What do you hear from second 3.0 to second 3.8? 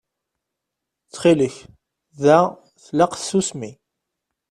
tsusmi.